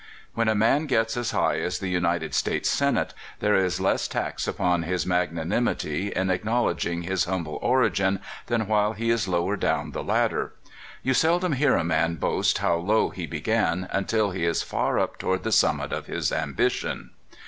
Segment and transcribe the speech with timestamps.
[0.33, 4.47] When a man gets as high as the United States Senate, there is less tax
[4.47, 10.03] upon his magnanimity in acknowledging his humble origin than while he is lower down the
[10.03, 10.53] ladder.
[11.03, 15.19] You seldom hear a man boast how low he began until he is far up
[15.19, 17.11] toward the summit of his ambition.